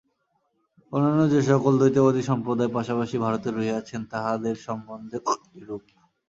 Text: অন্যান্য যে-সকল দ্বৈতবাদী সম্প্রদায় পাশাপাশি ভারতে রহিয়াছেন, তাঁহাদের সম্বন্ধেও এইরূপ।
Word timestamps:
অন্যান্য 0.91 1.21
যে-সকল 1.33 1.73
দ্বৈতবাদী 1.77 2.21
সম্প্রদায় 2.23 2.71
পাশাপাশি 2.77 3.15
ভারতে 3.17 3.47
রহিয়াছেন, 3.49 4.01
তাঁহাদের 4.11 4.55
সম্বন্ধেও 4.67 5.23
এইরূপ। 5.55 5.83